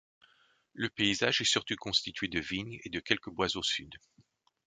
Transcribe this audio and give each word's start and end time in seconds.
Le 0.73 0.89
paysage 0.89 1.41
est 1.41 1.51
surtout 1.51 1.75
constitué 1.79 2.27
de 2.27 2.39
vignes, 2.39 2.79
et 2.85 2.89
de 2.89 2.99
quelques 2.99 3.29
bois 3.29 3.55
au 3.55 3.61
sud. 3.61 3.93